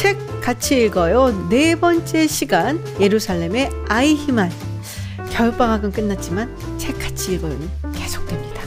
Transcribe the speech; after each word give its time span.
책 0.00 0.16
같이 0.40 0.82
읽어요. 0.82 1.48
네 1.50 1.74
번째 1.78 2.26
시간 2.26 2.82
예루살렘의 2.98 3.68
아이히만. 3.86 4.50
겨울방학은 5.30 5.92
끝났지만 5.92 6.56
책 6.78 6.98
같이 6.98 7.34
읽어요는 7.34 7.68
계속됩니다. 7.94 8.62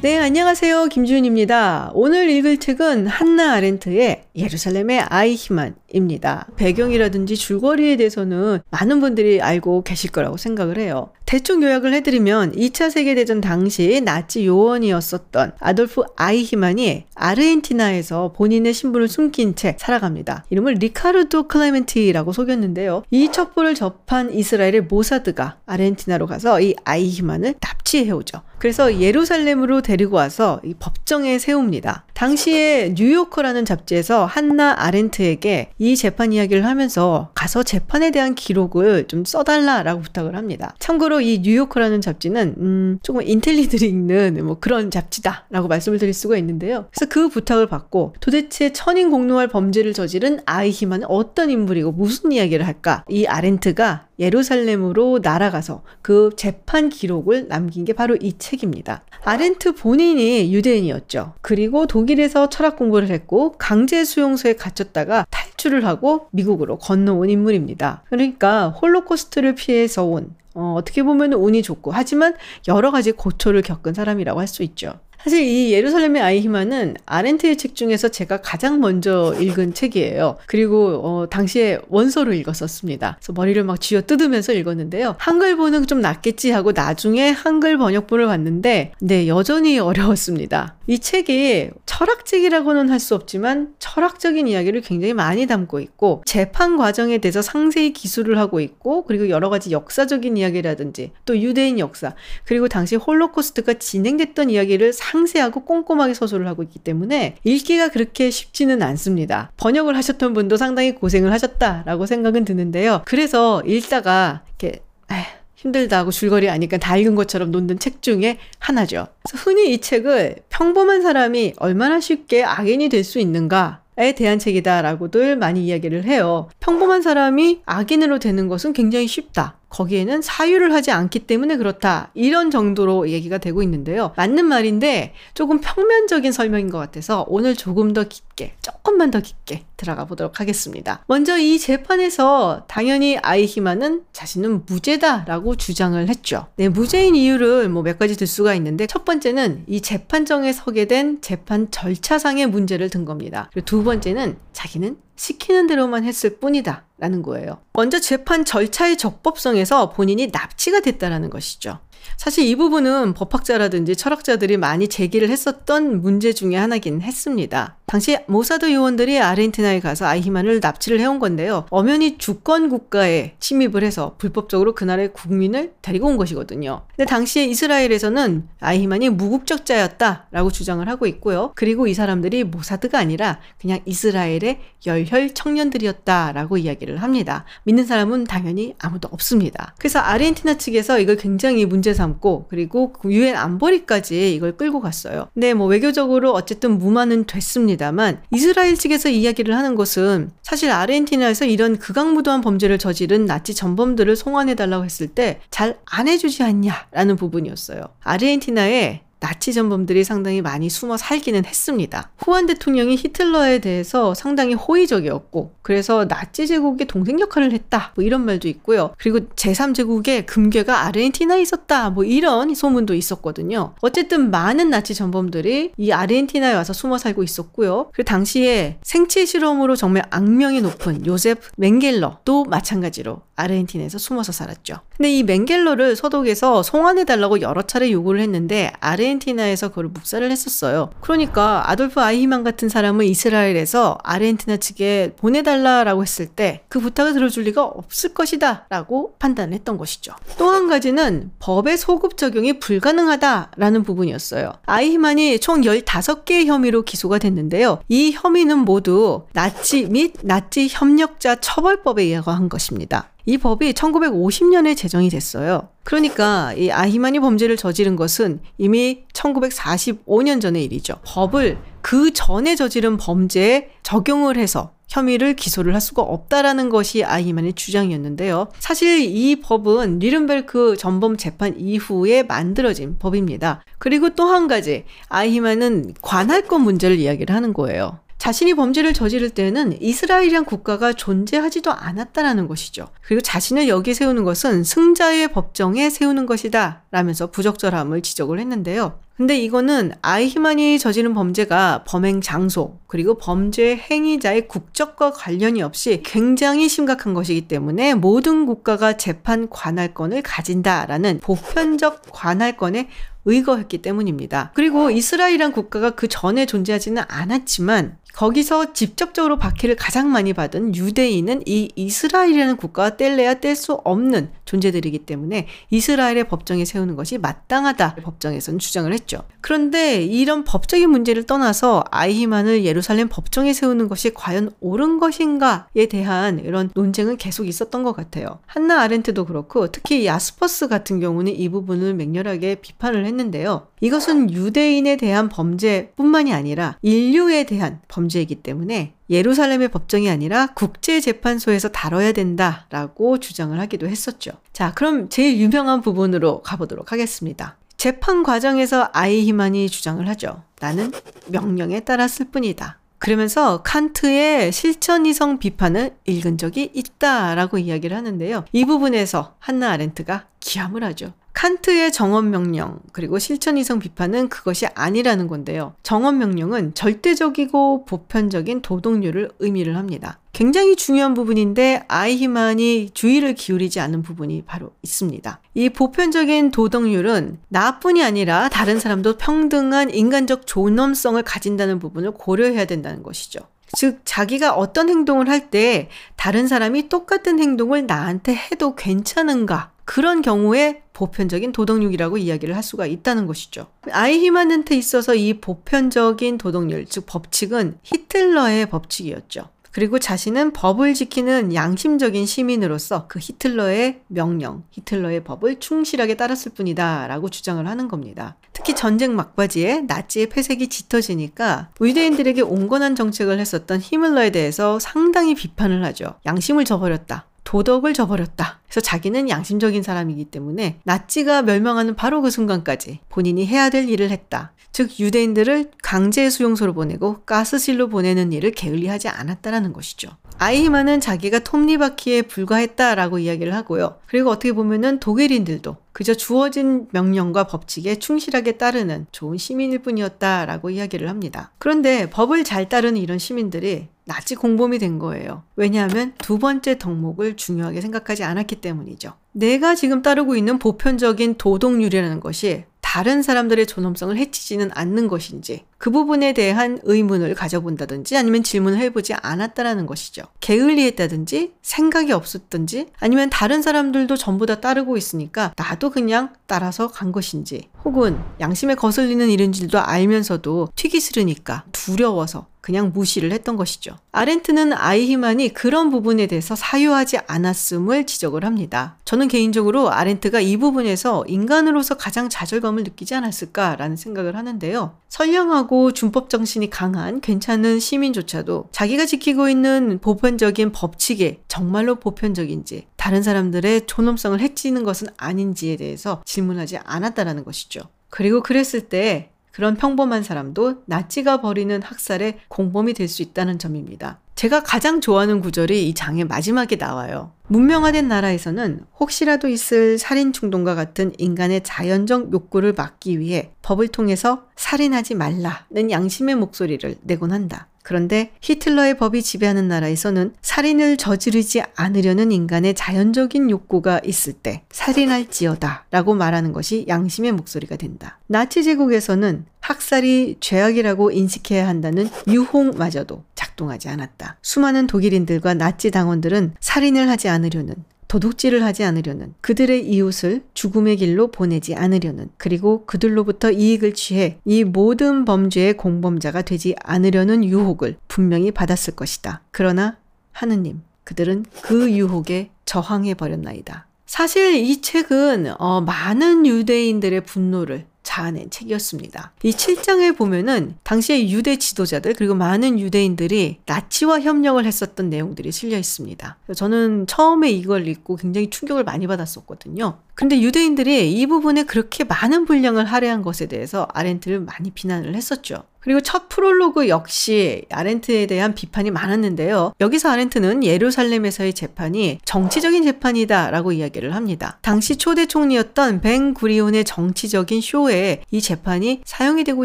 네, 0.00 0.18
안녕하세요. 0.18 0.86
김주윤입니다. 0.86 1.92
오늘 1.94 2.28
읽을 2.28 2.56
책은 2.56 3.06
한나 3.06 3.52
아렌트의 3.52 4.24
예루살렘의 4.34 4.98
아이히만입니다. 4.98 6.48
배경이라든지 6.56 7.36
줄거리에 7.36 7.94
대해서는 7.94 8.62
많은 8.72 8.98
분들이 8.98 9.40
알고 9.40 9.84
계실 9.84 10.10
거라고 10.10 10.36
생각을 10.38 10.76
해요. 10.76 11.12
대충 11.32 11.62
요약을 11.62 11.94
해드리면 11.94 12.52
2차 12.56 12.90
세계대전 12.90 13.40
당시 13.40 14.02
나치 14.04 14.44
요원이었었던 14.46 15.52
아돌프 15.58 16.02
아이히만이 16.14 17.06
아르헨티나에서 17.14 18.34
본인의 18.36 18.74
신분을 18.74 19.08
숨긴 19.08 19.54
채 19.54 19.74
살아갑니다. 19.78 20.44
이름을 20.50 20.74
리카르도 20.74 21.48
클레멘티라고 21.48 22.32
속였는데요. 22.32 23.04
이 23.10 23.32
첩보를 23.32 23.74
접한 23.74 24.34
이스라엘의 24.34 24.82
모사드가 24.82 25.56
아르헨티나로 25.64 26.26
가서 26.26 26.60
이 26.60 26.74
아이히만을 26.84 27.54
납치해오죠. 27.58 28.42
그래서 28.58 29.00
예루살렘으로 29.00 29.80
데리고 29.80 30.16
와서 30.16 30.60
이 30.64 30.74
법정에 30.78 31.38
세웁니다. 31.38 32.04
당시에 32.14 32.94
뉴요커라는 32.96 33.64
잡지에서 33.64 34.24
한나 34.24 34.76
아렌트에게 34.78 35.70
이 35.78 35.96
재판 35.96 36.32
이야기를 36.32 36.64
하면서 36.64 37.30
가서 37.34 37.64
재판에 37.64 38.12
대한 38.12 38.36
기록을 38.36 39.08
좀 39.08 39.24
써달라라고 39.24 40.02
부탁을 40.02 40.36
합니다. 40.36 40.76
참고로 40.78 41.21
이 41.22 41.40
뉴요커라는 41.40 42.00
잡지는 42.00 42.54
음, 42.58 42.98
조금 43.02 43.22
인텔리들이 43.22 43.88
읽는 43.88 44.44
뭐 44.44 44.58
그런 44.60 44.90
잡지다라고 44.90 45.68
말씀을 45.68 45.98
드릴 45.98 46.12
수가 46.12 46.36
있는데요. 46.38 46.86
그래서 46.92 47.08
그 47.08 47.28
부탁을 47.28 47.66
받고 47.66 48.14
도대체 48.20 48.72
천인 48.72 49.10
공노할 49.10 49.48
범죄를 49.48 49.92
저지른 49.92 50.40
아이히만은 50.46 51.06
어떤 51.08 51.50
인물이고 51.50 51.92
무슨 51.92 52.32
이야기를 52.32 52.66
할까? 52.66 53.04
이 53.08 53.26
아렌트가 53.26 54.06
예루살렘으로 54.18 55.20
날아가서 55.22 55.82
그 56.00 56.30
재판 56.36 56.88
기록을 56.88 57.48
남긴 57.48 57.84
게 57.84 57.92
바로 57.92 58.16
이 58.20 58.34
책입니다. 58.38 59.04
아렌트 59.24 59.74
본인이 59.74 60.52
유대인이었죠. 60.52 61.34
그리고 61.40 61.86
독일에서 61.86 62.48
철학 62.48 62.76
공부를 62.76 63.10
했고 63.10 63.52
강제 63.58 64.04
수용소에 64.04 64.54
갇혔다가 64.54 65.26
탈 65.30 65.51
출을 65.62 65.86
하고 65.86 66.26
미국으로 66.32 66.76
건너온 66.78 67.30
인물입니다. 67.30 68.02
그러니까 68.10 68.70
홀로코스트를 68.70 69.54
피해서 69.54 70.04
온 70.04 70.34
어, 70.54 70.74
어떻게 70.76 71.04
보면 71.04 71.34
운이 71.34 71.62
좋고 71.62 71.92
하지만 71.92 72.34
여러 72.66 72.90
가지 72.90 73.12
고초를 73.12 73.62
겪은 73.62 73.94
사람이라고 73.94 74.40
할 74.40 74.48
수 74.48 74.64
있죠. 74.64 74.98
사실 75.22 75.42
이 75.42 75.72
예루살렘의 75.72 76.22
아이히만은 76.22 76.96
아렌트의 77.06 77.56
책 77.56 77.74
중에서 77.74 78.08
제가 78.08 78.40
가장 78.40 78.80
먼저 78.80 79.34
읽은 79.38 79.74
책이에요. 79.74 80.38
그리고 80.46 81.00
어, 81.04 81.28
당시에 81.28 81.78
원서로 81.88 82.32
읽었었습니다. 82.32 83.18
그래서 83.20 83.32
머리를 83.32 83.62
막 83.62 83.80
쥐어 83.80 84.02
뜯으면서 84.02 84.52
읽었는데요. 84.52 85.16
한글본은 85.18 85.86
좀 85.86 86.00
낫겠지 86.00 86.50
하고 86.50 86.72
나중에 86.72 87.30
한글 87.30 87.78
번역본을 87.78 88.26
봤는데 88.26 88.92
네 89.00 89.28
여전히 89.28 89.78
어려웠습니다. 89.78 90.76
이 90.86 90.98
책이 90.98 91.70
철학책이라고는 91.86 92.88
할 92.90 93.02
수 93.02 93.16
없지만 93.16 93.74
철학적인 93.80 94.46
이야기를 94.46 94.80
굉장히 94.82 95.12
많이 95.12 95.48
담고 95.48 95.80
있고 95.80 96.22
재판 96.24 96.76
과정에 96.76 97.18
대해서 97.18 97.42
상세히 97.42 97.92
기술을 97.92 98.38
하고 98.38 98.60
있고 98.60 99.04
그리고 99.04 99.28
여러 99.28 99.50
가지 99.50 99.72
역사적인 99.72 100.36
이야기라든지 100.36 101.10
또 101.26 101.36
유대인 101.36 101.80
역사 101.80 102.14
그리고 102.44 102.68
당시 102.68 102.94
홀로코스트가 102.94 103.74
진행됐던 103.74 104.50
이야기를 104.50 104.92
상세하고 105.12 105.64
꼼꼼하게 105.64 106.14
서술을 106.14 106.46
하고 106.46 106.62
있기 106.62 106.78
때문에 106.78 107.36
읽기가 107.44 107.88
그렇게 107.88 108.30
쉽지는 108.30 108.82
않습니다. 108.82 109.52
번역을 109.58 109.94
하셨던 109.96 110.32
분도 110.32 110.56
상당히 110.56 110.92
고생을 110.94 111.30
하셨다라고 111.32 112.06
생각은 112.06 112.44
드는데요. 112.46 113.02
그래서 113.04 113.62
읽다가 113.66 114.42
이렇게 114.58 114.80
에휴, 115.10 115.22
힘들다 115.56 115.98
하고 115.98 116.10
줄거리 116.10 116.48
아니까 116.48 116.78
다 116.78 116.96
읽은 116.96 117.14
것처럼 117.14 117.50
놓는 117.50 117.78
책 117.78 118.00
중에 118.00 118.38
하나죠. 118.58 119.08
흔히 119.34 119.74
이 119.74 119.78
책을 119.78 120.36
평범한 120.48 121.02
사람이 121.02 121.54
얼마나 121.58 122.00
쉽게 122.00 122.42
악인이 122.44 122.88
될 122.88 123.04
수 123.04 123.18
있는가 123.18 123.82
에 123.98 124.12
대한 124.12 124.38
책이다라고들 124.38 125.36
많이 125.36 125.66
이야기를 125.66 126.04
해요. 126.04 126.48
평범한 126.60 127.02
사람이 127.02 127.60
악인으로 127.66 128.20
되는 128.20 128.48
것은 128.48 128.72
굉장히 128.72 129.06
쉽다. 129.06 129.58
거기에는 129.72 130.22
사유를 130.22 130.72
하지 130.72 130.90
않기 130.90 131.20
때문에 131.20 131.56
그렇다. 131.56 132.10
이런 132.14 132.50
정도로 132.50 133.08
얘기가 133.08 133.38
되고 133.38 133.62
있는데요. 133.62 134.12
맞는 134.16 134.44
말인데 134.46 135.14
조금 135.34 135.60
평면적인 135.60 136.32
설명인 136.32 136.70
것 136.70 136.78
같아서 136.78 137.24
오늘 137.28 137.56
조금 137.56 137.92
더 137.92 138.04
깊게, 138.04 138.54
조금만 138.62 139.10
더 139.10 139.20
깊게 139.20 139.64
들어가 139.76 140.04
보도록 140.04 140.38
하겠습니다. 140.40 141.02
먼저 141.08 141.38
이 141.38 141.58
재판에서 141.58 142.64
당연히 142.68 143.18
아이히마는 143.18 144.04
자신은 144.12 144.62
무죄다라고 144.66 145.56
주장을 145.56 146.08
했죠. 146.08 146.46
네, 146.56 146.68
무죄인 146.68 147.16
이유를 147.16 147.68
뭐 147.68 147.82
몇 147.82 147.98
가지 147.98 148.16
들 148.16 148.26
수가 148.28 148.54
있는데 148.54 148.86
첫 148.86 149.04
번째는 149.04 149.64
이 149.66 149.80
재판정에 149.80 150.52
서게 150.52 150.84
된 150.84 151.20
재판 151.20 151.70
절차상의 151.70 152.46
문제를 152.46 152.90
든 152.90 153.04
겁니다. 153.04 153.50
그리고 153.52 153.64
두 153.64 153.82
번째는 153.82 154.36
자기는 154.52 154.96
시키는 155.16 155.66
대로만 155.66 156.04
했을 156.04 156.38
뿐이다. 156.38 156.84
라는 156.98 157.22
거예요. 157.22 157.58
먼저 157.72 157.98
재판 157.98 158.44
절차의 158.44 158.96
적법성에서 158.96 159.90
본인이 159.90 160.28
납치가 160.28 160.78
됐다라는 160.80 161.30
것이죠. 161.30 161.80
사실 162.16 162.46
이 162.46 162.56
부분은 162.56 163.14
법학자라든지 163.14 163.96
철학자들이 163.96 164.56
많이 164.56 164.88
제기를 164.88 165.28
했었던 165.28 166.02
문제 166.02 166.32
중에 166.32 166.56
하나긴 166.56 167.02
했습니다. 167.02 167.76
당시 167.86 168.16
모사드 168.26 168.72
요원들이 168.72 169.18
아르헨티나에 169.18 169.80
가서 169.80 170.06
아이히만을 170.06 170.60
납치를 170.60 170.98
해온 170.98 171.18
건데요. 171.18 171.66
엄연히 171.70 172.16
주권 172.16 172.68
국가에 172.68 173.34
침입을 173.38 173.82
해서 173.82 174.14
불법적으로 174.18 174.74
그 174.74 174.84
나라의 174.84 175.12
국민을 175.12 175.74
데리고 175.82 176.06
온 176.06 176.16
것이거든요. 176.16 176.82
근데 176.96 177.04
당시에 177.06 177.44
이스라엘에서는 177.44 178.48
아이히만이 178.60 179.10
무국적자였다라고 179.10 180.50
주장을 180.50 180.88
하고 180.88 181.06
있고요. 181.06 181.52
그리고 181.54 181.86
이 181.86 181.94
사람들이 181.94 182.44
모사드가 182.44 182.98
아니라 182.98 183.40
그냥 183.60 183.80
이스라엘의 183.84 184.60
열혈 184.86 185.34
청년들이었다라고 185.34 186.56
이야기를 186.56 187.02
합니다. 187.02 187.44
믿는 187.64 187.84
사람은 187.84 188.24
당연히 188.24 188.74
아무도 188.78 189.08
없습니다. 189.12 189.74
그래서 189.78 189.98
아르헨티나 189.98 190.54
측에서 190.54 190.98
이걸 190.98 191.16
굉장히 191.16 191.66
문제 191.66 191.91
삼고 191.94 192.46
그리고 192.48 192.92
유엔 193.06 193.36
안보리까지 193.36 194.34
이걸 194.34 194.56
끌고 194.56 194.80
갔어요. 194.80 195.28
근데 195.34 195.54
뭐 195.54 195.66
외교적으로 195.66 196.32
어쨌든 196.32 196.78
무마는 196.78 197.24
됐습니다만 197.26 198.22
이스라엘 198.30 198.74
측에서 198.76 199.08
이야기를 199.08 199.56
하는 199.56 199.74
것은 199.74 200.30
사실 200.42 200.70
아르헨티나에서 200.70 201.44
이런 201.46 201.78
극악무도한 201.78 202.40
범죄를 202.40 202.78
저지른 202.78 203.26
나치 203.26 203.54
전범들을 203.54 204.14
송환해 204.16 204.54
달라고 204.54 204.84
했을 204.84 205.08
때 205.08 205.40
잘 205.50 205.76
안 205.86 206.08
해주지 206.08 206.42
않냐라는 206.42 207.16
부분이었어요. 207.16 207.80
아르헨티나에 208.02 209.02
나치 209.22 209.52
전범들이 209.52 210.02
상당히 210.02 210.42
많이 210.42 210.68
숨어 210.68 210.96
살기는 210.96 211.44
했습니다. 211.44 212.10
후안 212.18 212.46
대통령이 212.46 212.96
히틀러에 212.96 213.60
대해서 213.60 214.14
상당히 214.14 214.54
호의적이었고, 214.54 215.52
그래서 215.62 216.08
나치 216.08 216.48
제국의 216.48 216.88
동생 216.88 217.20
역할을 217.20 217.52
했다. 217.52 217.92
뭐 217.94 218.04
이런 218.04 218.24
말도 218.24 218.48
있고요. 218.48 218.94
그리고 218.98 219.20
제3제국의 219.20 220.26
금괴가 220.26 220.86
아르헨티나에 220.86 221.40
있었다. 221.40 221.90
뭐 221.90 222.02
이런 222.02 222.52
소문도 222.52 222.94
있었거든요. 222.94 223.74
어쨌든 223.80 224.32
많은 224.32 224.70
나치 224.70 224.92
전범들이 224.92 225.70
이 225.76 225.92
아르헨티나에 225.92 226.54
와서 226.54 226.72
숨어 226.72 226.98
살고 226.98 227.22
있었고요. 227.22 227.90
그 227.92 228.02
당시에 228.02 228.78
생체 228.82 229.24
실험으로 229.24 229.76
정말 229.76 230.02
악명이 230.10 230.62
높은 230.62 231.06
요셉 231.06 231.40
멩겔레도 231.56 232.46
마찬가지로 232.46 233.20
아르헨티나에서 233.36 233.98
숨어서 233.98 234.32
살았죠. 234.32 234.80
근데 234.96 235.12
이 235.12 235.22
멩겔레를 235.22 235.96
서독에서 235.96 236.62
송환해달라고 236.62 237.40
여러 237.40 237.62
차례 237.62 237.90
요구를 237.90 238.20
했는데 238.20 238.72
아르헨티나에서 238.80 239.68
그걸 239.68 239.88
묵살을 239.88 240.30
했었어요. 240.30 240.90
그러니까 241.00 241.70
아돌프 241.70 242.00
아이히만 242.00 242.44
같은 242.44 242.68
사람을 242.68 243.04
이스라엘에서 243.06 243.98
아르헨티나 244.02 244.56
측에 244.58 245.14
보내달라라고 245.18 246.02
했을 246.02 246.26
때 246.26 246.62
그 246.68 246.80
부탁을 246.80 247.12
들어줄 247.12 247.44
리가 247.44 247.64
없을 247.64 248.14
것이다 248.14 248.66
라고 248.70 249.14
판단을 249.18 249.52
했던 249.54 249.76
것이죠. 249.76 250.14
또 250.38 250.52
한 250.52 250.68
가지는 250.68 251.30
법의 251.38 251.78
소급 251.78 252.16
적용이 252.16 252.58
불가능하다라는 252.58 253.82
부분이었어요. 253.84 254.52
아이히만이 254.66 255.38
총 255.40 255.62
15개의 255.62 256.46
혐의로 256.46 256.82
기소가 256.82 257.18
됐는데요. 257.18 257.80
이 257.88 258.12
혐의는 258.12 258.58
모두 258.58 259.24
나치 259.32 259.84
및 259.84 260.14
나치 260.22 260.68
협력자 260.70 261.36
처벌법에 261.36 262.02
의한 262.02 262.48
것입니다. 262.48 263.08
이 263.24 263.38
법이 263.38 263.72
1950년에 263.72 264.76
제정이 264.76 265.08
됐어요. 265.08 265.68
그러니까 265.84 266.52
이 266.54 266.70
아히만이 266.70 267.20
범죄를 267.20 267.56
저지른 267.56 267.96
것은 267.96 268.40
이미 268.58 269.04
1945년 269.12 270.40
전의 270.40 270.64
일이죠. 270.64 270.96
법을 271.04 271.58
그 271.80 272.12
전에 272.12 272.54
저지른 272.56 272.96
범죄에 272.96 273.70
적용을 273.82 274.36
해서 274.36 274.72
혐의를 274.88 275.34
기소를 275.34 275.72
할 275.72 275.80
수가 275.80 276.02
없다라는 276.02 276.68
것이 276.68 277.02
아이히만의 277.02 277.54
주장이었는데요. 277.54 278.48
사실 278.58 279.00
이 279.00 279.40
법은 279.40 280.00
리른벨크 280.00 280.76
전범 280.76 281.16
재판 281.16 281.58
이후에 281.58 282.24
만들어진 282.24 282.98
법입니다. 282.98 283.62
그리고 283.78 284.10
또 284.10 284.32
한 284.32 284.48
가지 284.48 284.84
아이히만은 285.08 285.94
관할권 286.02 286.62
문제를 286.62 286.98
이야기를 286.98 287.34
하는 287.34 287.52
거예요. 287.54 287.98
자신이 288.22 288.54
범죄를 288.54 288.92
저지를 288.92 289.30
때는 289.30 289.82
이스라엘이란 289.82 290.44
국가가 290.44 290.92
존재하지도 290.92 291.72
않았다라는 291.72 292.46
것이죠. 292.46 292.86
그리고 293.00 293.20
자신을 293.20 293.66
여기 293.66 293.94
세우는 293.94 294.22
것은 294.22 294.62
승자의 294.62 295.32
법정에 295.32 295.90
세우는 295.90 296.26
것이다 296.26 296.84
라면서 296.92 297.32
부적절함을 297.32 298.00
지적을 298.02 298.38
했는데요. 298.38 298.96
근데 299.22 299.38
이거는 299.38 299.92
아이히만이 300.02 300.80
저지른 300.80 301.14
범죄가 301.14 301.84
범행 301.86 302.22
장소 302.22 302.80
그리고 302.88 303.18
범죄 303.18 303.76
행위자의 303.76 304.48
국적과 304.48 305.12
관련이 305.12 305.62
없이 305.62 306.02
굉장히 306.04 306.68
심각한 306.68 307.14
것이기 307.14 307.42
때문에 307.42 307.94
모든 307.94 308.46
국가가 308.46 308.96
재판 308.96 309.48
관할권을 309.48 310.22
가진다라는 310.22 311.20
보편적 311.20 312.02
관할권에 312.10 312.88
의거했기 313.24 313.78
때문입니다. 313.78 314.50
그리고 314.54 314.90
이스라엘이란 314.90 315.52
국가가 315.52 315.90
그 315.90 316.08
전에 316.08 316.44
존재하지는 316.44 317.04
않았지만 317.06 317.98
거기서 318.12 318.74
직접적으로 318.74 319.38
박해를 319.38 319.76
가장 319.76 320.10
많이 320.10 320.32
받은 320.32 320.74
유대인은 320.74 321.44
이 321.46 321.70
이스라엘이라는 321.76 322.56
국가와 322.56 322.90
뗄래야 322.96 323.34
뗄 323.34 323.56
수 323.56 323.74
없는 323.84 324.30
존재들이기 324.44 325.00
때문에 325.00 325.46
이스라엘의 325.70 326.28
법정에 326.28 326.64
세우는 326.64 326.96
것이 326.96 327.18
마땅하다 327.18 327.96
법정에서는 327.96 328.58
주장을 328.58 328.92
했죠. 328.92 329.11
그런데 329.40 330.02
이런 330.02 330.44
법적인 330.44 330.88
문제를 330.88 331.24
떠나서 331.24 331.84
아이히만을 331.90 332.64
예루살렘 332.64 333.08
법정에 333.08 333.52
세우는 333.52 333.88
것이 333.88 334.14
과연 334.14 334.52
옳은 334.60 334.98
것인가에 335.00 335.86
대한 335.90 336.38
이런 336.38 336.70
논쟁은 336.74 337.16
계속 337.16 337.46
있었던 337.46 337.82
것 337.82 337.94
같아요. 337.94 338.38
한나 338.46 338.80
아렌트도 338.80 339.26
그렇고 339.26 339.66
특히 339.72 340.06
야스퍼스 340.06 340.68
같은 340.68 341.00
경우는 341.00 341.34
이 341.34 341.48
부분을 341.48 341.94
맹렬하게 341.94 342.56
비판을 342.56 343.04
했는데요. 343.04 343.66
이것은 343.80 344.32
유대인에 344.32 344.96
대한 344.96 345.28
범죄뿐만이 345.28 346.32
아니라 346.32 346.78
인류에 346.82 347.44
대한 347.44 347.80
범죄이기 347.88 348.36
때문에 348.36 348.94
예루살렘의 349.10 349.68
법정이 349.68 350.08
아니라 350.08 350.46
국제재판소에서 350.54 351.68
다뤄야 351.68 352.12
된다라고 352.12 353.18
주장을 353.18 353.58
하기도 353.58 353.86
했었죠. 353.86 354.30
자, 354.52 354.72
그럼 354.72 355.08
제일 355.10 355.38
유명한 355.38 355.82
부분으로 355.82 356.42
가보도록 356.42 356.92
하겠습니다. 356.92 357.56
재판 357.82 358.22
과정에서 358.22 358.90
아이히만이 358.92 359.68
주장을 359.68 360.06
하죠. 360.10 360.44
나는 360.60 360.92
명령에 361.26 361.80
따랐을 361.80 362.26
뿐이다. 362.30 362.78
그러면서 362.98 363.64
칸트의 363.64 364.52
실천이성 364.52 365.40
비판을 365.40 365.96
읽은 366.04 366.38
적이 366.38 366.70
있다라고 366.72 367.58
이야기를 367.58 367.96
하는데요. 367.96 368.44
이 368.52 368.64
부분에서 368.66 369.34
한나 369.40 369.72
아렌트가 369.72 370.26
기함을 370.38 370.84
하죠. 370.84 371.12
칸트의 371.42 371.90
정원 371.90 372.30
명령 372.30 372.78
그리고 372.92 373.18
실천 373.18 373.58
이성 373.58 373.80
비판은 373.80 374.28
그것이 374.28 374.66
아니라는 374.76 375.26
건데요. 375.26 375.74
정원 375.82 376.18
명령은 376.18 376.74
절대적이고 376.74 377.84
보편적인 377.84 378.62
도덕률을 378.62 379.32
의미를 379.40 379.76
합니다. 379.76 380.20
굉장히 380.32 380.76
중요한 380.76 381.14
부분인데 381.14 381.82
아이히만이 381.88 382.90
주의를 382.94 383.34
기울이지 383.34 383.80
않은 383.80 384.02
부분이 384.02 384.44
바로 384.46 384.70
있습니다. 384.82 385.40
이 385.54 385.68
보편적인 385.68 386.52
도덕률은 386.52 387.40
나뿐이 387.48 388.04
아니라 388.04 388.48
다른 388.48 388.78
사람도 388.78 389.18
평등한 389.18 389.90
인간적 389.90 390.46
존엄성을 390.46 391.20
가진다는 391.24 391.80
부분을 391.80 392.12
고려해야 392.12 392.66
된다는 392.66 393.02
것이죠. 393.02 393.40
즉, 393.74 394.00
자기가 394.04 394.54
어떤 394.54 394.88
행동을 394.88 395.28
할 395.28 395.50
때 395.50 395.88
다른 396.16 396.46
사람이 396.46 396.88
똑같은 396.88 397.38
행동을 397.38 397.86
나한테 397.86 398.34
해도 398.34 398.74
괜찮은가? 398.74 399.72
그런 399.84 400.22
경우에 400.22 400.82
보편적인 400.92 401.52
도덕률이라고 401.52 402.16
이야기를 402.16 402.54
할 402.54 402.62
수가 402.62 402.86
있다는 402.86 403.26
것이죠. 403.26 403.66
아이히만한테 403.90 404.76
있어서 404.76 405.14
이 405.14 405.40
보편적인 405.40 406.38
도덕률, 406.38 406.86
즉 406.86 407.04
법칙은 407.06 407.78
히틀러의 407.82 408.66
법칙이었죠. 408.70 409.48
그리고 409.72 409.98
자신은 409.98 410.52
법을 410.52 410.92
지키는 410.94 411.54
양심적인 411.54 412.26
시민으로서 412.26 413.06
그 413.08 413.18
히틀러의 413.18 414.02
명령, 414.06 414.64
히틀러의 414.70 415.24
법을 415.24 415.60
충실하게 415.60 416.16
따랐을 416.16 416.52
뿐이다 416.54 417.06
라고 417.06 417.30
주장을 417.30 417.66
하는 417.66 417.88
겁니다. 417.88 418.36
특히 418.64 418.76
전쟁 418.76 419.16
막바지에 419.16 419.80
나치의 419.88 420.28
폐색이 420.28 420.68
짙어지니까 420.68 421.70
유대인들에게 421.80 422.42
온건한 422.42 422.94
정책을 422.94 423.40
했었던 423.40 423.80
히틀러에 423.80 424.30
대해서 424.30 424.78
상당히 424.78 425.34
비판을 425.34 425.84
하죠. 425.86 426.14
양심을 426.26 426.64
저버렸다. 426.64 427.26
도덕을 427.42 427.92
저버렸다. 427.92 428.60
그래서 428.66 428.80
자기는 428.80 429.28
양심적인 429.28 429.82
사람이기 429.82 430.26
때문에 430.26 430.78
나치가 430.84 431.42
멸망하는 431.42 431.96
바로 431.96 432.22
그 432.22 432.30
순간까지 432.30 433.00
본인이 433.08 433.44
해야 433.48 433.68
될 433.68 433.88
일을 433.88 434.10
했다. 434.10 434.52
즉 434.70 434.98
유대인들을 435.00 435.72
강제 435.82 436.30
수용소로 436.30 436.72
보내고 436.72 437.22
가스실로 437.26 437.88
보내는 437.88 438.32
일을 438.32 438.52
게을리하지 438.52 439.08
않았다라는 439.08 439.72
것이죠. 439.72 440.08
아이히만은 440.38 441.00
자기가 441.00 441.40
톱니바퀴에 441.40 442.22
불과했다라고 442.22 443.18
이야기를 443.18 443.54
하고요. 443.54 443.98
그리고 444.06 444.30
어떻게 444.30 444.52
보면은 444.52 445.00
독일인들도 445.00 445.76
그저 445.92 446.14
주어진 446.14 446.88
명령과 446.92 447.46
법칙에 447.46 447.96
충실하게 447.96 448.52
따르는 448.52 449.06
좋은 449.12 449.36
시민일 449.36 449.80
뿐이었다라고 449.80 450.70
이야기를 450.70 451.08
합니다. 451.08 451.52
그런데 451.58 452.08
법을 452.10 452.44
잘 452.44 452.68
따르는 452.68 453.00
이런 453.00 453.18
시민들이 453.18 453.88
나치 454.04 454.34
공범이 454.34 454.78
된 454.78 454.98
거예요. 454.98 455.44
왜냐하면 455.54 456.14
두 456.18 456.38
번째 456.38 456.78
덕목을 456.78 457.36
중요하게 457.36 457.80
생각하지 457.80 458.24
않았기 458.24 458.56
때문이죠. 458.56 459.12
내가 459.32 459.74
지금 459.74 460.02
따르고 460.02 460.34
있는 460.34 460.58
보편적인 460.58 461.36
도덕률이라는 461.36 462.20
것이 462.20 462.64
다른 462.80 463.22
사람들의 463.22 463.66
존엄성을 463.66 464.16
해치지는 464.18 464.70
않는 464.74 465.08
것인지 465.08 465.64
그 465.82 465.90
부분에 465.90 466.32
대한 466.32 466.78
의문을 466.84 467.34
가져본다든지 467.34 468.16
아니면 468.16 468.44
질문을 468.44 468.78
해보지 468.78 469.14
않았다라는 469.14 469.86
것이죠. 469.86 470.22
게을리했다든지 470.38 471.54
생각이 471.60 472.12
없었든지 472.12 472.86
아니면 473.00 473.30
다른 473.30 473.62
사람들도 473.62 474.16
전부 474.16 474.46
다 474.46 474.60
따르고 474.60 474.96
있으니까 474.96 475.52
나도 475.56 475.90
그냥 475.90 476.34
따라서 476.46 476.86
간 476.86 477.10
것인지 477.10 477.68
혹은 477.84 478.16
양심에 478.38 478.76
거슬리는 478.76 479.28
일인 479.28 479.50
줄도 479.50 479.80
알면서도 479.80 480.68
튀기 480.76 481.00
싫으니까 481.00 481.64
두려워서 481.72 482.46
그냥 482.62 482.92
무시를 482.94 483.32
했던 483.32 483.56
것이죠. 483.56 483.96
아렌트는 484.12 484.72
아이히만이 484.72 485.52
그런 485.52 485.90
부분에 485.90 486.28
대해서 486.28 486.54
사유하지 486.54 487.18
않았음을 487.26 488.06
지적을 488.06 488.44
합니다. 488.44 488.96
저는 489.04 489.26
개인적으로 489.26 489.90
아렌트가 489.90 490.40
이 490.40 490.56
부분에서 490.56 491.24
인간으로서 491.26 491.96
가장 491.96 492.28
좌절감을 492.28 492.84
느끼지 492.84 493.16
않았을까라는 493.16 493.96
생각을 493.96 494.36
하는데요. 494.36 494.96
선량하고 495.08 495.71
준법 495.94 496.28
정신이 496.28 496.68
강한 496.70 497.20
괜찮은 497.20 497.80
시민조차도 497.80 498.68
자기가 498.72 499.06
지키고 499.06 499.48
있는 499.48 499.98
보편적인 500.00 500.72
법칙에 500.72 501.42
정말로 501.48 501.96
보편적인지 501.96 502.88
다른 502.96 503.22
사람들의 503.22 503.86
존엄성을 503.86 504.38
해치는 504.38 504.84
것은 504.84 505.08
아닌지에 505.16 505.76
대해서 505.76 506.22
질문하지 506.26 506.76
않았다라는 506.78 507.44
것이죠. 507.44 507.80
그리고 508.10 508.42
그랬을 508.42 508.82
때 508.90 509.31
그런 509.52 509.76
평범한 509.76 510.22
사람도 510.22 510.82
나치가 510.86 511.40
벌이는 511.40 511.82
학살의 511.82 512.40
공범이 512.48 512.94
될 512.94 513.08
수 513.12 513.22
있다는 513.22 513.58
점입니다. 513.58 514.18
제가 514.34 514.62
가장 514.62 515.00
좋아하는 515.00 515.40
구절이 515.40 515.88
이 515.88 515.94
장의 515.94 516.24
마지막에 516.24 516.76
나와요. 516.76 517.32
문명화된 517.48 518.08
나라에서는 518.08 518.80
혹시라도 518.98 519.48
있을 519.48 519.98
살인 519.98 520.32
충동과 520.32 520.74
같은 520.74 521.12
인간의 521.18 521.62
자연적 521.62 522.32
욕구를 522.32 522.72
막기 522.72 523.20
위해 523.20 523.52
법을 523.60 523.88
통해서 523.88 524.46
살인하지 524.56 525.14
말라는 525.16 525.90
양심의 525.90 526.36
목소리를 526.36 526.96
내곤 527.02 527.32
한다. 527.32 527.68
그런데 527.82 528.32
히틀러의 528.40 528.96
법이 528.96 529.22
지배하는 529.22 529.68
나라에서는 529.68 530.34
살인을 530.40 530.96
저지르지 530.96 531.62
않으려는 531.74 532.32
인간의 532.32 532.74
자연적인 532.74 533.50
욕구가 533.50 534.00
있을 534.04 534.32
때 534.32 534.62
살인할지어다 534.70 535.86
라고 535.90 536.14
말하는 536.14 536.52
것이 536.52 536.86
양심의 536.88 537.32
목소리가 537.32 537.76
된다. 537.76 538.18
나치 538.26 538.62
제국에서는 538.62 539.44
학살이 539.60 540.36
죄악이라고 540.40 541.10
인식해야 541.10 541.66
한다는 541.66 542.08
유홍마저도 542.28 543.24
작동하지 543.34 543.88
않았다. 543.88 544.36
수많은 544.42 544.86
독일인들과 544.86 545.54
나치 545.54 545.90
당원들은 545.90 546.54
살인을 546.60 547.08
하지 547.08 547.28
않으려는 547.28 547.74
도둑질을 548.12 548.62
하지 548.62 548.84
않으려는 548.84 549.32
그들의 549.40 549.88
이웃을 549.88 550.42
죽음의 550.52 550.98
길로 550.98 551.28
보내지 551.28 551.74
않으려는 551.74 552.28
그리고 552.36 552.84
그들로부터 552.84 553.50
이익을 553.50 553.94
취해 553.94 554.38
이 554.44 554.64
모든 554.64 555.24
범죄의 555.24 555.78
공범자가 555.78 556.42
되지 556.42 556.76
않으려는 556.82 557.42
유혹을 557.42 557.96
분명히 558.08 558.50
받았을 558.50 558.96
것이다. 558.96 559.40
그러나 559.50 559.96
하느님, 560.30 560.82
그들은 561.04 561.46
그 561.62 561.90
유혹에 561.90 562.50
저항해 562.66 563.14
버렸나이다. 563.14 563.86
사실 564.04 564.56
이 564.56 564.82
책은 564.82 565.54
어, 565.58 565.80
많은 565.80 566.44
유대인들의 566.44 567.22
분노를 567.22 567.86
자아낸 568.12 568.50
책이었습니다. 568.50 569.32
이 569.42 569.52
7장에 569.52 570.14
보면은 570.14 570.74
당시의 570.82 571.32
유대 571.32 571.56
지도자들 571.56 572.12
그리고 572.12 572.34
많은 572.34 572.78
유대인들이 572.78 573.60
나치와 573.64 574.20
협력을 574.20 574.62
했었던 574.62 575.08
내용들이 575.08 575.50
실려 575.50 575.78
있습니다. 575.78 576.36
저는 576.54 577.06
처음에 577.06 577.50
이걸 577.50 577.88
읽고 577.88 578.16
굉장히 578.16 578.50
충격을 578.50 578.84
많이 578.84 579.06
받았었거든요. 579.06 579.98
근데 580.14 580.40
유대인들이 580.40 581.12
이 581.12 581.26
부분에 581.26 581.64
그렇게 581.64 582.04
많은 582.04 582.44
분량을 582.44 582.84
할애한 582.84 583.22
것에 583.22 583.46
대해서 583.46 583.88
아렌트를 583.92 584.40
많이 584.40 584.70
비난을 584.70 585.14
했었죠. 585.14 585.64
그리고 585.82 586.00
첫 586.00 586.28
프롤로그 586.28 586.88
역시 586.88 587.64
아렌트에 587.70 588.26
대한 588.26 588.54
비판이 588.54 588.90
많았는데요. 588.92 589.72
여기서 589.80 590.10
아렌트는 590.10 590.62
예루살렘에서의 590.64 591.54
재판이 591.54 592.20
정치적인 592.24 592.84
재판이다라고 592.84 593.72
이야기를 593.72 594.14
합니다. 594.14 594.58
당시 594.62 594.96
초대 594.96 595.26
총리였던 595.26 596.00
벤 596.00 596.34
구리온의 596.34 596.84
정치적인 596.84 597.60
쇼에 597.60 598.22
이 598.30 598.40
재판이 598.40 599.02
사용이 599.04 599.42
되고 599.42 599.64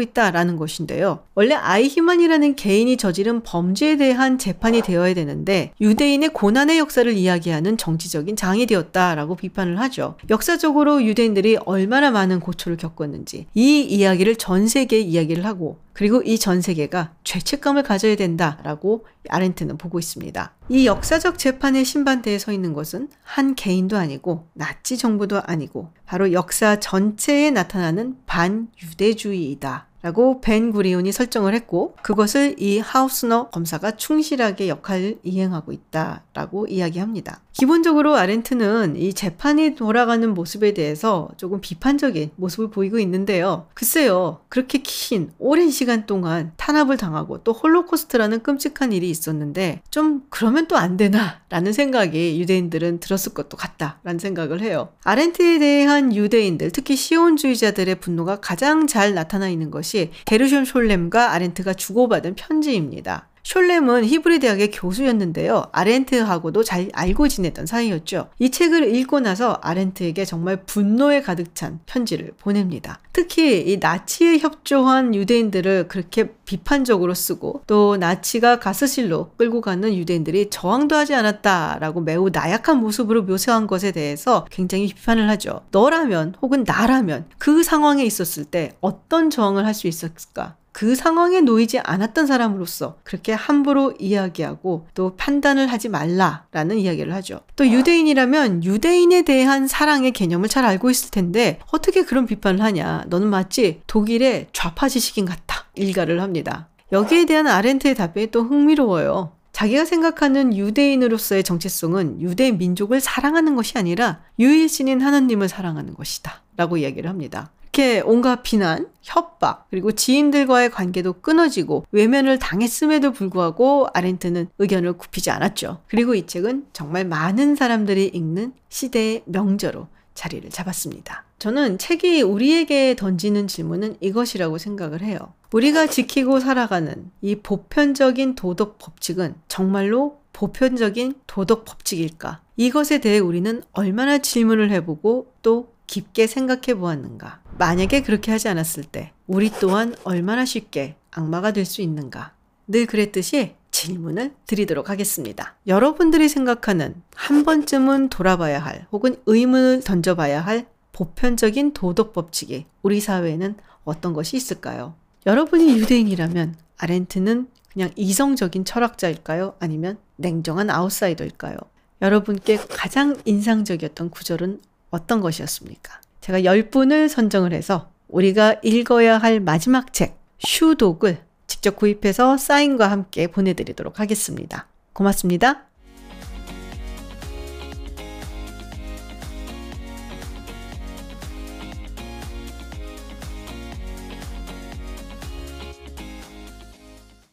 있다라는 0.00 0.56
것인데요. 0.56 1.20
원래 1.36 1.54
아이히만이라는 1.54 2.56
개인이 2.56 2.96
저지른 2.96 3.44
범죄에 3.44 3.96
대한 3.96 4.38
재판이 4.38 4.82
되어야 4.82 5.14
되는데 5.14 5.72
유대인의 5.80 6.30
고난의 6.30 6.78
역사를 6.78 7.10
이야기하는 7.12 7.78
정치적인 7.78 8.34
장이 8.34 8.66
되었다라고 8.66 9.36
비판을 9.36 9.78
하죠. 9.78 10.16
역사적으로 10.38 11.02
유대인들이 11.02 11.56
얼마나 11.64 12.12
많은 12.12 12.38
고초를 12.38 12.76
겪었는지 12.76 13.46
이 13.54 13.80
이야기를 13.80 14.36
전 14.36 14.68
세계에 14.68 15.00
이야기를 15.00 15.44
하고 15.44 15.78
그리고 15.98 16.22
이 16.24 16.38
전 16.38 16.60
세계가 16.60 17.10
죄책감을 17.24 17.82
가져야 17.82 18.14
된다라고 18.14 19.04
아렌트는 19.28 19.78
보고 19.78 19.98
있습니다. 19.98 20.52
이 20.68 20.86
역사적 20.86 21.38
재판의 21.38 21.84
신반대에 21.84 22.38
서 22.38 22.52
있는 22.52 22.72
것은 22.72 23.08
한 23.24 23.56
개인도 23.56 23.96
아니고 23.96 24.46
나치 24.52 24.96
정부도 24.96 25.42
아니고 25.44 25.90
바로 26.06 26.32
역사 26.32 26.78
전체에 26.78 27.50
나타나는 27.50 28.18
반유대주의이다. 28.26 29.88
라고 30.00 30.40
벤 30.40 30.70
구리온이 30.70 31.10
설정을 31.10 31.54
했고 31.54 31.96
그것을 32.02 32.54
이 32.58 32.78
하우스너 32.78 33.48
검사가 33.50 33.96
충실하게 33.96 34.68
역할을 34.68 35.18
이행하고 35.24 35.72
있다라고 35.72 36.68
이야기합니다. 36.68 37.40
기본적으로 37.52 38.14
아렌트는 38.14 38.94
이 38.94 39.12
재판이 39.12 39.74
돌아가는 39.74 40.32
모습에 40.32 40.72
대해서 40.72 41.28
조금 41.36 41.60
비판적인 41.60 42.30
모습을 42.36 42.70
보이고 42.70 43.00
있는데요. 43.00 43.66
글쎄요, 43.74 44.38
그렇게 44.48 44.78
긴 44.84 45.32
오랜 45.40 45.68
시간 45.88 46.04
동안 46.04 46.52
탄압을 46.58 46.98
당하고 46.98 47.42
또 47.44 47.52
홀로코스트라는 47.52 48.42
끔찍한 48.42 48.92
일이 48.92 49.08
있었는데 49.08 49.80
좀 49.90 50.22
그러면 50.28 50.66
또 50.66 50.76
안 50.76 50.98
되나 50.98 51.40
라는 51.48 51.72
생각이 51.72 52.38
유대인들은 52.40 53.00
들었을 53.00 53.32
것도 53.32 53.56
같다라는 53.56 54.18
생각을 54.18 54.60
해요. 54.60 54.90
아렌트에 55.02 55.58
대한 55.58 56.14
유대인들, 56.14 56.70
특히 56.72 56.94
시온주의자들의 56.94 57.96
분노가 57.96 58.36
가장 58.40 58.86
잘 58.86 59.14
나타나 59.14 59.48
있는 59.48 59.70
것이 59.70 60.10
게르숀 60.26 60.64
숄렘과 60.64 61.30
아렌트가 61.30 61.72
주고받은 61.72 62.34
편지입니다. 62.36 63.28
숄렘은 63.48 64.04
히브리 64.04 64.40
대학의 64.40 64.70
교수였는데요. 64.72 65.64
아렌트하고도 65.72 66.64
잘 66.64 66.90
알고 66.92 67.28
지냈던 67.28 67.64
사이였죠. 67.64 68.28
이 68.38 68.50
책을 68.50 68.94
읽고 68.94 69.20
나서 69.20 69.52
아렌트에게 69.62 70.26
정말 70.26 70.64
분노에 70.66 71.22
가득 71.22 71.54
찬 71.54 71.80
편지를 71.86 72.32
보냅니다. 72.38 73.00
특히 73.14 73.62
이 73.62 73.78
나치에 73.78 74.38
협조한 74.38 75.14
유대인들을 75.14 75.88
그렇게 75.88 76.34
비판적으로 76.44 77.14
쓰고 77.14 77.62
또 77.66 77.96
나치가 77.96 78.58
가스실로 78.58 79.30
끌고 79.38 79.62
가는 79.62 79.94
유대인들이 79.94 80.50
저항도 80.50 80.94
하지 80.94 81.14
않았다라고 81.14 82.02
매우 82.02 82.28
나약한 82.30 82.78
모습으로 82.78 83.22
묘사한 83.22 83.66
것에 83.66 83.92
대해서 83.92 84.46
굉장히 84.50 84.88
비판을 84.88 85.28
하죠. 85.30 85.62
너라면 85.70 86.34
혹은 86.42 86.64
나라면 86.66 87.24
그 87.38 87.62
상황에 87.62 88.04
있었을 88.04 88.44
때 88.44 88.72
어떤 88.82 89.30
저항을 89.30 89.64
할 89.64 89.78
수 89.78 89.86
있었을까? 89.86 90.56
그 90.78 90.94
상황에 90.94 91.40
놓이지 91.40 91.80
않았던 91.80 92.28
사람으로서 92.28 92.98
그렇게 93.02 93.32
함부로 93.32 93.94
이야기하고 93.98 94.86
또 94.94 95.16
판단을 95.16 95.66
하지 95.66 95.88
말라라는 95.88 96.78
이야기를 96.78 97.12
하죠. 97.14 97.40
또 97.56 97.68
유대인이라면 97.68 98.62
유대인에 98.62 99.22
대한 99.22 99.66
사랑의 99.66 100.12
개념을 100.12 100.48
잘 100.48 100.64
알고 100.64 100.88
있을 100.88 101.10
텐데 101.10 101.58
어떻게 101.72 102.04
그런 102.04 102.26
비판을 102.26 102.62
하냐. 102.62 103.06
너는 103.08 103.26
마치 103.26 103.80
독일의 103.88 104.50
좌파 104.52 104.88
지식인 104.88 105.24
같다. 105.24 105.64
일가를 105.74 106.22
합니다. 106.22 106.68
여기에 106.92 107.24
대한 107.24 107.48
아렌트의 107.48 107.96
답변이 107.96 108.28
또 108.28 108.44
흥미로워요. 108.44 109.32
자기가 109.50 109.84
생각하는 109.84 110.56
유대인으로서의 110.56 111.42
정체성은 111.42 112.20
유대 112.20 112.52
민족을 112.52 113.00
사랑하는 113.00 113.56
것이 113.56 113.76
아니라 113.76 114.20
유일신인 114.38 115.00
하나님을 115.00 115.48
사랑하는 115.48 115.94
것이다. 115.94 116.40
라고 116.56 116.76
이야기를 116.76 117.10
합니다. 117.10 117.50
이렇게 117.78 118.02
온갖 118.04 118.42
비난, 118.42 118.88
협박, 119.02 119.68
그리고 119.70 119.92
지인들과의 119.92 120.70
관계도 120.70 121.20
끊어지고 121.20 121.86
외면을 121.92 122.40
당했음에도 122.40 123.12
불구하고 123.12 123.86
아렌트는 123.94 124.48
의견을 124.58 124.94
굽히지 124.94 125.30
않았죠. 125.30 125.82
그리고 125.86 126.16
이 126.16 126.26
책은 126.26 126.66
정말 126.72 127.04
많은 127.04 127.54
사람들이 127.54 128.06
읽는 128.12 128.52
시대의 128.68 129.22
명저로 129.26 129.86
자리를 130.14 130.50
잡았습니다. 130.50 131.24
저는 131.38 131.78
책이 131.78 132.22
우리에게 132.22 132.96
던지는 132.96 133.46
질문은 133.46 133.98
이것이라고 134.00 134.58
생각을 134.58 135.02
해요. 135.02 135.16
우리가 135.52 135.86
지키고 135.86 136.40
살아가는 136.40 137.12
이 137.20 137.36
보편적인 137.36 138.34
도덕 138.34 138.78
법칙은 138.78 139.36
정말로 139.46 140.18
보편적인 140.32 141.14
도덕 141.28 141.64
법칙일까? 141.64 142.40
이것에 142.56 142.98
대해 142.98 143.20
우리는 143.20 143.62
얼마나 143.70 144.18
질문을 144.18 144.72
해보고 144.72 145.32
또 145.42 145.77
깊게 145.88 146.28
생각해 146.28 146.74
보았는가? 146.78 147.40
만약에 147.58 148.02
그렇게 148.02 148.30
하지 148.30 148.48
않았을 148.48 148.84
때 148.84 149.12
우리 149.26 149.50
또한 149.50 149.96
얼마나 150.04 150.44
쉽게 150.44 150.94
악마가 151.10 151.50
될 151.52 151.64
수 151.66 151.82
있는가? 151.82 152.34
늘 152.68 152.86
그랬듯이 152.86 153.54
질문을 153.72 154.34
드리도록 154.46 154.90
하겠습니다. 154.90 155.56
여러분들이 155.66 156.28
생각하는 156.28 156.94
한 157.14 157.44
번쯤은 157.44 158.10
돌아봐야 158.10 158.60
할 158.60 158.86
혹은 158.92 159.16
의문을 159.26 159.82
던져봐야 159.82 160.40
할 160.40 160.66
보편적인 160.92 161.72
도덕 161.72 162.12
법칙이 162.12 162.66
우리 162.82 163.00
사회에는 163.00 163.56
어떤 163.84 164.12
것이 164.12 164.36
있을까요? 164.36 164.94
여러분이 165.26 165.78
유대인이라면 165.78 166.56
아렌트는 166.78 167.48
그냥 167.72 167.90
이성적인 167.96 168.64
철학자일까요? 168.64 169.54
아니면 169.60 169.98
냉정한 170.16 170.70
아웃사이더일까요? 170.70 171.56
여러분께 172.02 172.56
가장 172.56 173.16
인상적이었던 173.24 174.10
구절은 174.10 174.60
어떤 174.90 175.20
것이었습니까? 175.20 176.00
제가 176.20 176.40
10분을 176.40 177.08
선정을 177.08 177.52
해서 177.52 177.90
우리가 178.08 178.56
읽어야 178.62 179.18
할 179.18 179.40
마지막 179.40 179.92
책, 179.92 180.18
슈독을 180.38 181.22
직접 181.46 181.76
구입해서 181.76 182.36
사인과 182.36 182.90
함께 182.90 183.26
보내드리도록 183.26 184.00
하겠습니다. 184.00 184.66
고맙습니다. 184.92 185.67